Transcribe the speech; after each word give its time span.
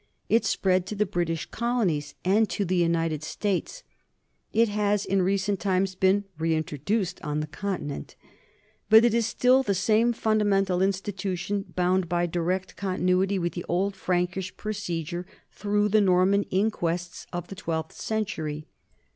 It 0.29 0.45
spread 0.45 0.87
to 0.87 0.95
the 0.95 1.05
British 1.05 1.45
colonies 1.45 2.15
and 2.25 2.49
to 2.49 2.65
the 2.65 2.75
United 2.77 3.21
States; 3.21 3.83
it 4.51 4.67
has 4.67 5.05
in 5.05 5.21
recent 5.21 5.59
times 5.59 5.93
been 5.93 6.23
reintroduced 6.39 7.21
on 7.21 7.39
the 7.39 7.45
Continent. 7.45 8.15
But 8.89 9.05
it 9.05 9.13
is 9.13 9.27
still 9.27 9.61
the 9.61 9.75
same 9.75 10.11
fundamental 10.11 10.81
institution, 10.81 11.65
bound 11.75 12.09
by 12.09 12.25
direct 12.25 12.75
continu 12.75 13.23
ity 13.23 13.37
with 13.37 13.53
the 13.53 13.63
old 13.69 13.93
Prankish 13.93 14.57
procedure 14.57 15.27
through 15.51 15.87
the 15.89 16.01
Nor 16.01 16.25
man 16.25 16.45
inquests 16.49 17.27
of 17.31 17.49
the 17.49 17.55
twelfth 17.55 17.93
century. 17.95 18.65